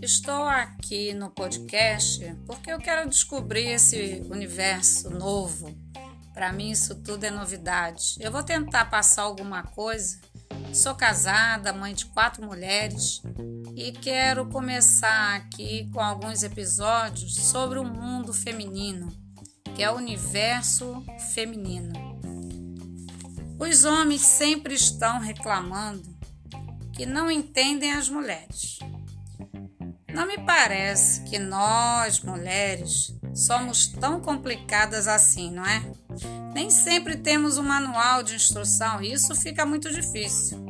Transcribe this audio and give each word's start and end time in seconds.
Estou 0.00 0.44
aqui 0.44 1.12
no 1.12 1.30
podcast 1.30 2.24
porque 2.46 2.72
eu 2.72 2.78
quero 2.78 3.08
descobrir 3.08 3.66
esse 3.66 4.22
universo 4.30 5.10
novo. 5.10 5.76
Para 6.32 6.52
mim, 6.52 6.70
isso 6.70 6.94
tudo 7.02 7.24
é 7.24 7.30
novidade. 7.30 8.16
Eu 8.20 8.30
vou 8.30 8.42
tentar 8.42 8.84
passar 8.84 9.22
alguma 9.22 9.64
coisa. 9.64 10.20
Sou 10.72 10.94
casada, 10.94 11.72
mãe 11.72 11.92
de 11.92 12.06
quatro 12.06 12.44
mulheres 12.44 13.20
e 13.74 13.90
quero 13.90 14.46
começar 14.46 15.34
aqui 15.34 15.90
com 15.92 16.00
alguns 16.00 16.42
episódios 16.42 17.34
sobre 17.34 17.78
o 17.78 17.84
mundo 17.84 18.32
feminino, 18.32 19.08
que 19.74 19.82
é 19.82 19.90
o 19.90 19.96
universo 19.96 21.04
feminino. 21.34 22.05
Os 23.58 23.84
homens 23.84 24.20
sempre 24.20 24.74
estão 24.74 25.18
reclamando 25.18 26.14
que 26.92 27.06
não 27.06 27.30
entendem 27.30 27.92
as 27.92 28.08
mulheres. 28.08 28.78
Não 30.12 30.26
me 30.26 30.38
parece 30.38 31.22
que 31.24 31.38
nós, 31.38 32.20
mulheres, 32.20 33.14
somos 33.34 33.86
tão 33.86 34.20
complicadas 34.20 35.08
assim, 35.08 35.50
não 35.50 35.64
é? 35.64 35.82
Nem 36.54 36.70
sempre 36.70 37.16
temos 37.16 37.58
um 37.58 37.62
manual 37.62 38.22
de 38.22 38.34
instrução 38.34 39.02
e 39.02 39.12
isso 39.12 39.34
fica 39.34 39.64
muito 39.66 39.90
difícil. 39.90 40.64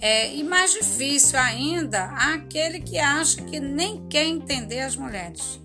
É, 0.00 0.34
e 0.34 0.44
mais 0.44 0.72
difícil 0.72 1.38
ainda 1.38 2.04
aquele 2.04 2.80
que 2.80 2.98
acha 2.98 3.42
que 3.42 3.58
nem 3.58 4.06
quer 4.08 4.24
entender 4.24 4.80
as 4.80 4.94
mulheres. 4.94 5.60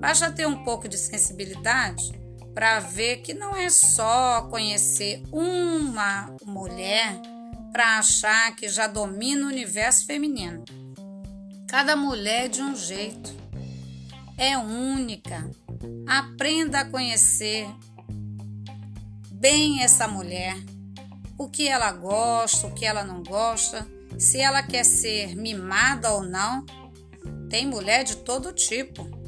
Basta 0.00 0.30
ter 0.30 0.46
um 0.46 0.64
pouco 0.64 0.88
de 0.88 0.96
sensibilidade 0.96 2.21
para 2.54 2.80
ver 2.80 3.18
que 3.18 3.32
não 3.32 3.56
é 3.56 3.70
só 3.70 4.42
conhecer 4.50 5.22
uma 5.32 6.34
mulher 6.44 7.20
para 7.72 7.98
achar 7.98 8.54
que 8.54 8.68
já 8.68 8.86
domina 8.86 9.46
o 9.46 9.48
universo 9.48 10.04
feminino. 10.06 10.64
Cada 11.66 11.96
mulher 11.96 12.44
é 12.44 12.48
de 12.48 12.62
um 12.62 12.76
jeito. 12.76 13.34
É 14.36 14.58
única. 14.58 15.50
Aprenda 16.06 16.80
a 16.80 16.84
conhecer 16.84 17.66
bem 19.30 19.82
essa 19.82 20.06
mulher. 20.06 20.54
O 21.38 21.48
que 21.48 21.66
ela 21.66 21.90
gosta, 21.92 22.66
o 22.66 22.74
que 22.74 22.84
ela 22.84 23.02
não 23.02 23.22
gosta, 23.22 23.86
se 24.18 24.38
ela 24.38 24.62
quer 24.62 24.84
ser 24.84 25.34
mimada 25.34 26.12
ou 26.12 26.22
não. 26.22 26.64
Tem 27.48 27.66
mulher 27.66 28.04
de 28.04 28.16
todo 28.18 28.52
tipo 28.52 29.21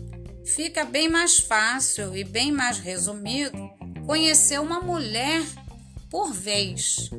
fica 0.45 0.85
bem 0.85 1.09
mais 1.09 1.39
fácil 1.39 2.17
e 2.17 2.25
bem 2.25 2.53
mais 2.53 2.79
resumido 2.79 3.59
conhecer 4.07 4.61
uma 4.61 4.81
mulher 4.81 5.43
por 6.11 6.33
vez. 6.33 7.11